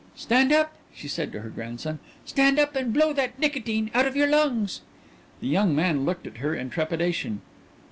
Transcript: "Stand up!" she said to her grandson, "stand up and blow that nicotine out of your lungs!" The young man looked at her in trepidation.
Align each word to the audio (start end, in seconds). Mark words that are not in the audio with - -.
"Stand 0.15 0.51
up!" 0.51 0.73
she 0.91 1.07
said 1.07 1.31
to 1.31 1.41
her 1.41 1.49
grandson, 1.51 1.99
"stand 2.25 2.57
up 2.57 2.75
and 2.75 2.91
blow 2.91 3.13
that 3.13 3.37
nicotine 3.37 3.91
out 3.93 4.07
of 4.07 4.15
your 4.15 4.25
lungs!" 4.25 4.81
The 5.41 5.47
young 5.47 5.75
man 5.75 6.05
looked 6.05 6.25
at 6.25 6.37
her 6.37 6.55
in 6.55 6.71
trepidation. 6.71 7.41